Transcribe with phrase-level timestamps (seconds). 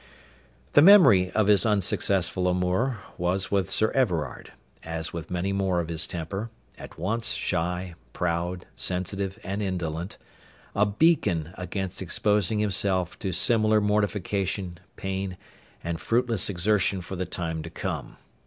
[0.71, 5.89] The memory of his unsuccessful amour was with Sir Everard, as with many more of
[5.89, 10.17] his temper, at once shy, proud, sensitive, and indolent,
[10.73, 15.37] a beacon against exposing himself to similar mortification, pain,
[15.83, 18.17] and fruitless exertion for the time to come.